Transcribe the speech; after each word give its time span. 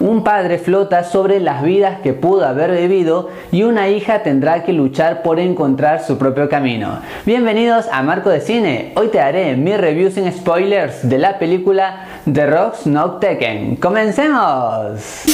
Un 0.00 0.22
padre 0.22 0.58
flota 0.58 1.02
sobre 1.02 1.40
las 1.40 1.64
vidas 1.64 1.98
que 2.02 2.12
pudo 2.12 2.46
haber 2.46 2.70
vivido 2.70 3.30
y 3.50 3.64
una 3.64 3.88
hija 3.88 4.22
tendrá 4.22 4.62
que 4.62 4.72
luchar 4.72 5.22
por 5.22 5.40
encontrar 5.40 6.04
su 6.04 6.18
propio 6.18 6.48
camino. 6.48 7.00
Bienvenidos 7.26 7.86
a 7.90 8.00
Marco 8.04 8.30
de 8.30 8.40
Cine. 8.40 8.92
Hoy 8.94 9.08
te 9.08 9.18
haré 9.18 9.56
mi 9.56 9.76
review 9.76 10.12
sin 10.12 10.30
spoilers 10.30 11.08
de 11.08 11.18
la 11.18 11.40
película 11.40 12.06
The 12.32 12.46
Rocks 12.46 12.86
Not 12.86 13.20
Taken. 13.20 13.74
¡Comencemos! 13.74 15.24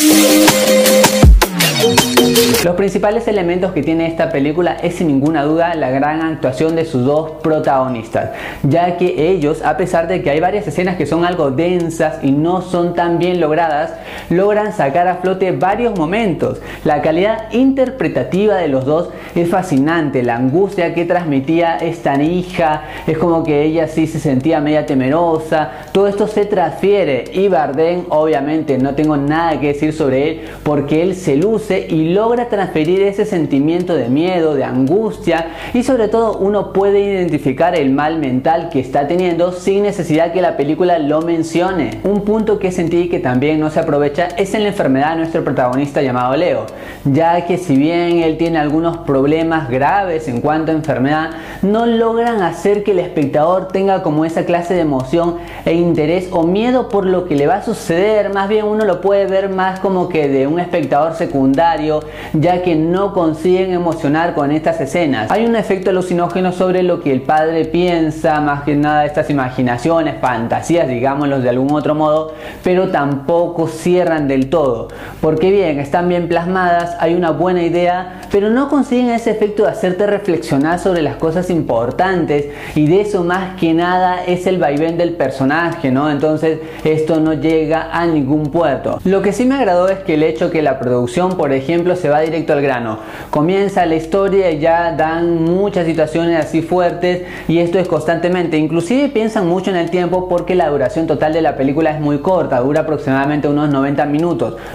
Los 2.64 2.76
principales 2.76 3.28
elementos 3.28 3.72
que 3.72 3.82
tiene 3.82 4.06
esta 4.06 4.30
película 4.30 4.78
es 4.82 4.94
sin 4.94 5.08
ninguna 5.08 5.42
duda 5.42 5.74
la 5.74 5.90
gran 5.90 6.22
actuación 6.22 6.76
de 6.76 6.86
sus 6.86 7.04
dos 7.04 7.32
protagonistas, 7.42 8.30
ya 8.62 8.96
que 8.96 9.28
ellos, 9.28 9.60
a 9.62 9.76
pesar 9.76 10.08
de 10.08 10.22
que 10.22 10.30
hay 10.30 10.40
varias 10.40 10.66
escenas 10.66 10.96
que 10.96 11.04
son 11.04 11.26
algo 11.26 11.50
densas 11.50 12.24
y 12.24 12.32
no 12.32 12.62
son 12.62 12.94
tan 12.94 13.18
bien 13.18 13.38
logradas, 13.38 13.92
logran 14.30 14.53
sacar 14.72 15.08
a 15.08 15.16
flote 15.16 15.52
varios 15.52 15.98
momentos. 15.98 16.60
La 16.84 17.02
calidad 17.02 17.52
interpretativa 17.52 18.56
de 18.56 18.68
los 18.68 18.84
dos 18.84 19.10
es 19.34 19.48
fascinante, 19.48 20.22
la 20.22 20.36
angustia 20.36 20.94
que 20.94 21.04
transmitía 21.04 21.76
esta 21.76 22.20
hija, 22.22 22.84
es 23.06 23.18
como 23.18 23.42
que 23.42 23.62
ella 23.64 23.88
sí 23.88 24.06
se 24.06 24.20
sentía 24.20 24.60
media 24.60 24.86
temerosa, 24.86 25.70
todo 25.92 26.06
esto 26.06 26.28
se 26.28 26.44
transfiere 26.44 27.24
y 27.32 27.48
Bardem 27.48 28.04
obviamente 28.10 28.78
no 28.78 28.94
tengo 28.94 29.16
nada 29.16 29.58
que 29.58 29.68
decir 29.68 29.92
sobre 29.92 30.30
él 30.30 30.40
porque 30.62 31.02
él 31.02 31.14
se 31.16 31.36
luce 31.36 31.86
y 31.88 32.12
logra 32.12 32.48
transferir 32.48 33.02
ese 33.02 33.24
sentimiento 33.24 33.94
de 33.94 34.08
miedo, 34.08 34.54
de 34.54 34.64
angustia 34.64 35.48
y 35.72 35.82
sobre 35.82 36.08
todo 36.08 36.38
uno 36.38 36.72
puede 36.72 37.00
identificar 37.00 37.74
el 37.74 37.90
mal 37.90 38.18
mental 38.18 38.68
que 38.70 38.80
está 38.80 39.08
teniendo 39.08 39.52
sin 39.52 39.82
necesidad 39.82 40.32
que 40.32 40.40
la 40.40 40.56
película 40.56 40.98
lo 40.98 41.22
mencione. 41.22 42.00
Un 42.04 42.22
punto 42.22 42.58
que 42.58 42.70
sentí 42.70 43.08
que 43.08 43.18
también 43.18 43.58
no 43.58 43.70
se 43.70 43.80
aprovecha 43.80 44.28
en 44.52 44.64
la 44.64 44.68
enfermedad 44.68 45.10
de 45.12 45.16
nuestro 45.16 45.42
protagonista 45.42 46.02
llamado 46.02 46.36
Leo, 46.36 46.66
ya 47.04 47.46
que 47.46 47.56
si 47.56 47.76
bien 47.76 48.18
él 48.18 48.36
tiene 48.36 48.58
algunos 48.58 48.98
problemas 48.98 49.70
graves 49.70 50.28
en 50.28 50.42
cuanto 50.42 50.72
a 50.72 50.74
enfermedad, 50.74 51.30
no 51.62 51.86
logran 51.86 52.42
hacer 52.42 52.84
que 52.84 52.90
el 52.90 52.98
espectador 52.98 53.68
tenga 53.68 54.02
como 54.02 54.24
esa 54.24 54.44
clase 54.44 54.74
de 54.74 54.80
emoción 54.80 55.36
e 55.64 55.72
interés 55.72 56.28
o 56.32 56.42
miedo 56.42 56.88
por 56.90 57.06
lo 57.06 57.24
que 57.24 57.36
le 57.36 57.46
va 57.46 57.56
a 57.56 57.62
suceder, 57.62 58.32
más 58.34 58.48
bien 58.48 58.66
uno 58.66 58.84
lo 58.84 59.00
puede 59.00 59.26
ver 59.26 59.48
más 59.48 59.80
como 59.80 60.08
que 60.08 60.28
de 60.28 60.46
un 60.46 60.60
espectador 60.60 61.14
secundario 61.14 62.02
ya 62.32 62.62
que 62.62 62.74
no 62.74 63.14
consiguen 63.14 63.72
emocionar 63.72 64.34
con 64.34 64.50
estas 64.50 64.80
escenas. 64.80 65.30
Hay 65.30 65.46
un 65.46 65.56
efecto 65.56 65.90
alucinógeno 65.90 66.52
sobre 66.52 66.82
lo 66.82 67.00
que 67.00 67.12
el 67.12 67.22
padre 67.22 67.64
piensa, 67.64 68.40
más 68.40 68.64
que 68.64 68.74
nada 68.74 69.06
estas 69.06 69.30
imaginaciones, 69.30 70.16
fantasías, 70.20 70.88
digámoslo 70.88 71.40
de 71.40 71.48
algún 71.48 71.72
otro 71.72 71.94
modo, 71.94 72.34
pero 72.62 72.90
tampoco 72.90 73.68
cierran 73.68 74.26
todo. 74.50 74.88
Porque 75.20 75.50
bien, 75.50 75.80
están 75.80 76.08
bien 76.08 76.28
plasmadas, 76.28 76.96
hay 77.00 77.14
una 77.14 77.30
buena 77.30 77.62
idea, 77.62 78.20
pero 78.30 78.50
no 78.50 78.68
consiguen 78.68 79.10
ese 79.10 79.30
efecto 79.30 79.64
de 79.64 79.70
hacerte 79.70 80.06
reflexionar 80.06 80.78
sobre 80.78 81.02
las 81.02 81.16
cosas 81.16 81.50
importantes 81.50 82.46
y 82.74 82.86
de 82.86 83.00
eso 83.00 83.24
más 83.24 83.58
que 83.58 83.74
nada 83.74 84.24
es 84.24 84.46
el 84.46 84.58
vaivén 84.58 84.98
del 84.98 85.14
personaje, 85.14 85.90
¿no? 85.90 86.10
Entonces 86.10 86.58
esto 86.84 87.20
no 87.20 87.34
llega 87.34 87.90
a 87.92 88.06
ningún 88.06 88.50
puerto. 88.50 88.98
Lo 89.04 89.22
que 89.22 89.32
sí 89.32 89.44
me 89.44 89.54
agradó 89.54 89.88
es 89.88 90.00
que 90.00 90.14
el 90.14 90.22
hecho 90.22 90.50
que 90.50 90.62
la 90.62 90.78
producción, 90.78 91.36
por 91.36 91.52
ejemplo, 91.52 91.96
se 91.96 92.08
va 92.08 92.20
directo 92.20 92.52
al 92.52 92.62
grano. 92.62 92.98
Comienza 93.30 93.86
la 93.86 93.94
historia 93.94 94.50
y 94.50 94.58
ya 94.58 94.92
dan 94.92 95.44
muchas 95.44 95.86
situaciones 95.86 96.44
así 96.44 96.62
fuertes 96.62 97.22
y 97.48 97.58
esto 97.58 97.78
es 97.78 97.88
constantemente. 97.88 98.56
Inclusive 98.58 99.08
piensan 99.08 99.46
mucho 99.46 99.70
en 99.70 99.76
el 99.76 99.90
tiempo 99.90 100.28
porque 100.28 100.54
la 100.54 100.68
duración 100.68 101.06
total 101.06 101.32
de 101.32 101.42
la 101.42 101.56
película 101.56 101.90
es 101.90 102.00
muy 102.00 102.18
corta, 102.18 102.60
dura 102.60 102.80
aproximadamente 102.82 103.48
unos 103.48 103.70
90 103.70 104.06
minutos. 104.06 104.23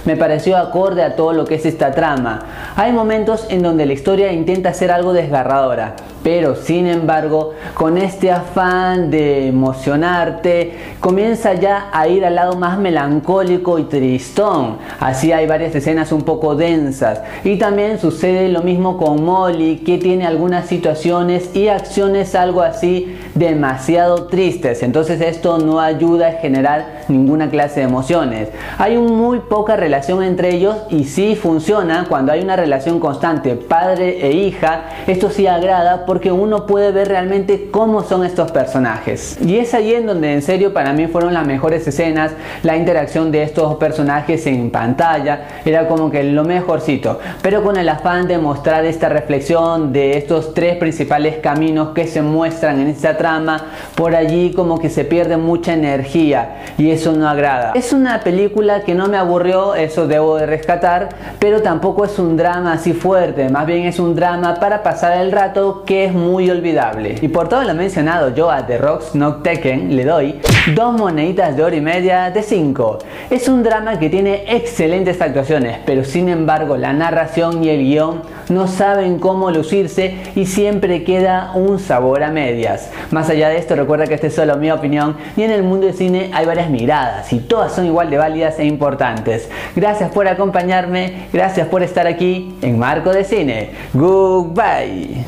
Me 0.06 0.16
pareció 0.16 0.58
acorde 0.58 1.04
a 1.04 1.16
todo 1.16 1.34
lo 1.34 1.46
que 1.46 1.56
es 1.56 1.66
esta 1.66 1.92
trama. 1.92 2.42
Hay 2.76 2.92
momentos 2.92 3.46
en 3.50 3.64
donde 3.64 3.86
la 3.86 3.94
historia 3.94 4.32
intenta 4.32 4.74
ser 4.74 4.92
algo 4.92 5.14
desgarradora 5.14 5.96
pero 6.24 6.56
sin 6.56 6.88
embargo 6.88 7.54
con 7.74 7.98
este 7.98 8.32
afán 8.32 9.10
de 9.10 9.48
emocionarte 9.48 10.74
comienza 11.00 11.54
ya 11.54 11.90
a 11.92 12.08
ir 12.08 12.26
al 12.26 12.36
lado 12.36 12.58
más 12.58 12.78
melancólico 12.78 13.80
y 13.80 13.84
tristón. 13.84 14.78
Así 15.00 15.32
hay 15.32 15.48
varias 15.48 15.74
escenas 15.76 16.12
un 16.12 16.24
poco 16.24 16.56
densas. 16.56 17.22
Y 17.44 17.58
también 17.58 18.00
sucede 18.00 18.50
lo 18.50 18.62
mismo 18.62 18.98
con 18.98 19.24
Molly 19.24 19.78
que 19.78 19.98
tiene 19.98 20.26
algunas 20.26 20.68
situaciones 20.68 21.56
y 21.56 21.68
acciones 21.68 22.36
algo 22.36 22.62
así 22.62 23.18
demasiado 23.36 24.28
tristes. 24.28 24.84
Entonces 24.84 25.22
esto 25.22 25.58
no 25.58 25.80
ayuda 25.80 26.28
a 26.28 26.32
generar 26.34 27.04
ninguna 27.08 27.50
clase 27.50 27.80
de 27.80 27.86
emociones. 27.86 28.50
Hay 28.78 28.98
muy 28.98 29.40
poca 29.40 29.76
relación 29.76 30.24
entre 30.24 30.56
ellos 30.56 30.76
y 30.90 31.06
sí 31.06 31.36
funciona. 31.36 32.06
Cuando 32.10 32.32
hay 32.32 32.42
una 32.42 32.56
relación 32.56 33.00
constante 33.00 33.56
padre 33.56 34.26
e 34.26 34.32
hija 34.32 34.84
esto 35.08 35.30
sí 35.30 35.48
agrada 35.48 36.06
porque 36.10 36.32
uno 36.32 36.66
puede 36.66 36.92
ver 36.92 37.10
realmente 37.10 37.70
cómo 37.70 38.02
son 38.02 38.26
estos 38.26 38.52
personajes. 38.52 39.38
Y 39.46 39.60
es 39.60 39.76
ahí 39.76 39.94
en 39.94 40.08
donde 40.08 40.34
en 40.34 40.42
serio 40.42 40.74
para 40.74 40.92
mí 40.92 41.06
fueron 41.06 41.36
las 41.36 41.46
mejores 41.46 41.88
escenas, 41.88 42.32
la 42.64 42.76
interacción 42.76 43.32
de 43.32 43.44
estos 43.44 43.76
personajes 43.76 44.48
en 44.48 44.72
pantalla, 44.72 45.60
era 45.64 45.88
como 45.88 46.10
que 46.10 46.24
lo 46.24 46.44
mejorcito, 46.46 47.20
pero 47.44 47.62
con 47.62 47.78
el 47.78 47.88
afán 47.88 48.28
de 48.28 48.40
mostrar 48.40 48.86
esta 48.86 49.08
reflexión 49.08 49.94
de 49.94 50.18
estos 50.18 50.56
tres 50.56 50.78
principales 50.78 51.36
caminos 51.44 51.90
que 51.90 52.08
se 52.08 52.24
muestran 52.24 52.80
en 52.80 52.88
esta 52.88 53.16
trama, 53.16 53.66
por 53.94 54.16
allí 54.16 54.52
como 54.56 54.80
que 54.80 54.90
se 54.90 55.06
pierde 55.06 55.38
mucha 55.38 55.74
energía 55.74 56.74
y 56.80 56.90
eso 56.90 57.12
no 57.12 57.30
agrada. 57.30 57.74
Es 57.76 57.94
una 57.94 58.22
película 58.22 58.82
que 58.82 58.96
no 58.96 59.10
me 59.10 59.18
aburrió, 59.18 59.76
eso 59.76 60.08
debo 60.08 60.38
de 60.38 60.48
rescatar, 60.48 61.10
pero 61.38 61.62
tampoco 61.62 62.04
es 62.04 62.18
un 62.18 62.36
drama 62.36 62.74
así 62.74 62.94
fuerte, 62.94 63.48
más 63.50 63.68
bien 63.68 63.86
es 63.86 64.00
un 64.00 64.16
drama 64.16 64.56
para 64.56 64.82
pasar 64.82 65.16
el 65.20 65.32
rato 65.32 65.84
que 65.86 65.99
es 66.06 66.14
muy 66.14 66.50
olvidable. 66.50 67.16
Y 67.22 67.28
por 67.28 67.50
todo 67.50 67.64
lo 67.64 67.74
mencionado, 67.74 68.34
yo 68.34 68.52
a 68.52 68.66
The 68.66 68.78
Rocks 68.78 69.16
Not 69.16 69.44
Taken 69.44 69.96
le 69.96 70.06
doy 70.06 70.40
dos 70.76 70.94
moneditas 70.98 71.56
de 71.56 71.64
hora 71.64 71.76
y 71.76 71.82
media 71.82 72.32
de 72.32 72.42
5. 72.42 73.00
Es 73.30 73.48
un 73.48 73.64
drama 73.64 74.00
que 74.00 74.10
tiene 74.10 74.44
excelentes 74.48 75.22
actuaciones, 75.22 75.78
pero 75.86 76.04
sin 76.04 76.30
embargo 76.30 76.78
la 76.78 76.94
narración 76.94 77.64
y 77.64 77.70
el 77.70 77.84
guion 77.84 78.22
no 78.50 78.68
saben 78.68 79.20
cómo 79.20 79.52
lucirse 79.52 80.16
y 80.36 80.46
siempre 80.46 81.04
queda 81.04 81.52
un 81.56 81.80
sabor 81.80 82.24
a 82.24 82.32
medias. 82.32 82.92
Más 83.12 83.30
allá 83.30 83.50
de 83.50 83.58
esto, 83.58 83.76
recuerda 83.76 84.08
que 84.08 84.16
esta 84.16 84.28
es 84.28 84.36
solo 84.36 84.58
mi 84.58 84.72
opinión 84.72 85.18
y 85.38 85.44
en 85.44 85.52
el 85.52 85.64
mundo 85.64 85.86
del 85.88 85.96
cine 85.96 86.32
hay 86.34 86.46
varias 86.46 86.70
miradas 86.70 87.32
y 87.32 87.40
todas 87.40 87.74
son 87.74 87.86
igual 87.86 88.10
de 88.10 88.18
válidas 88.18 88.60
e 88.60 88.66
importantes. 88.66 89.50
Gracias 89.76 90.12
por 90.12 90.28
acompañarme, 90.28 91.28
gracias 91.32 91.68
por 91.68 91.84
estar 91.84 92.08
aquí 92.08 92.56
en 92.62 92.80
Marco 92.80 93.12
de 93.12 93.24
Cine. 93.24 93.70
Goodbye. 93.94 95.26